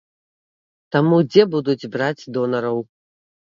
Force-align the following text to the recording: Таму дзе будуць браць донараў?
Таму 0.95 1.21
дзе 1.29 1.47
будуць 1.57 1.89
браць 1.95 2.27
донараў? 2.41 2.85